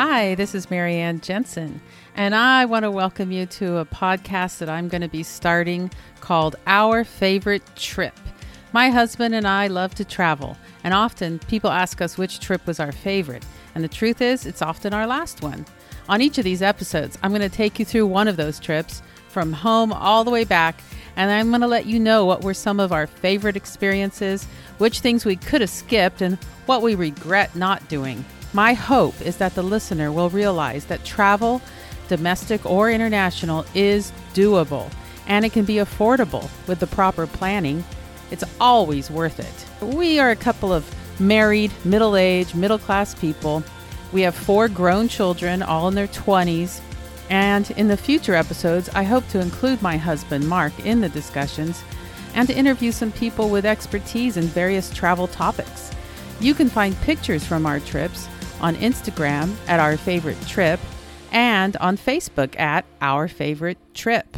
[0.00, 1.80] Hi, this is Marianne Jensen,
[2.14, 5.90] and I want to welcome you to a podcast that I'm going to be starting
[6.20, 8.14] called Our Favorite Trip.
[8.72, 12.78] My husband and I love to travel, and often people ask us which trip was
[12.78, 15.66] our favorite, and the truth is, it's often our last one.
[16.08, 19.02] On each of these episodes, I'm going to take you through one of those trips
[19.28, 20.80] from home all the way back,
[21.16, 24.44] and I'm going to let you know what were some of our favorite experiences,
[24.78, 28.24] which things we could have skipped, and what we regret not doing.
[28.52, 31.60] My hope is that the listener will realize that travel,
[32.08, 34.90] domestic or international, is doable
[35.26, 37.84] and it can be affordable with the proper planning.
[38.30, 39.86] It's always worth it.
[39.94, 43.62] We are a couple of married, middle aged, middle class people.
[44.12, 46.80] We have four grown children, all in their 20s.
[47.28, 51.84] And in the future episodes, I hope to include my husband, Mark, in the discussions
[52.34, 55.90] and to interview some people with expertise in various travel topics.
[56.40, 58.28] You can find pictures from our trips
[58.60, 60.80] on Instagram at Our Favorite Trip
[61.32, 64.36] and on Facebook at Our Favorite Trip.